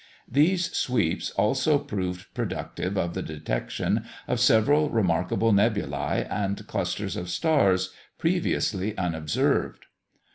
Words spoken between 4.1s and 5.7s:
of several remarkable